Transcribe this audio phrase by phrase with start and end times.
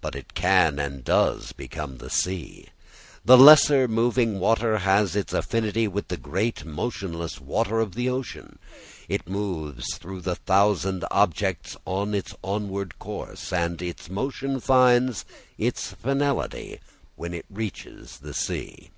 [0.00, 2.68] But it can and does become the sea.
[3.22, 8.58] The lesser moving water has its affinity with the great motionless water of the ocean.
[9.10, 15.26] It moves through the thousand objects on its onward course, and its motion finds
[15.58, 16.80] its finality
[17.16, 18.90] when it reaches the sea.